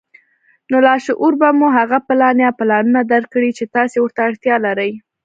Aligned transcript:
نو 0.69 0.77
لاشعور 0.85 1.33
به 1.41 1.49
مو 1.59 1.67
هغه 1.77 1.97
پلان 2.07 2.35
يا 2.45 2.49
پلانونه 2.59 3.01
درکړي 3.13 3.51
چې 3.57 3.63
تاسې 3.75 3.97
ورته 3.99 4.19
اړتيا 4.27 4.55
لرئ. 4.65 4.91